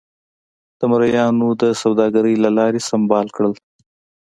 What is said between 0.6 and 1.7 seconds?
د مریانو د